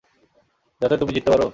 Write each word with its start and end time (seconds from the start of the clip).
যাতে 0.81 0.95
তুমি 0.97 1.11
জিততে 1.13 1.29
পারো? 1.31 1.47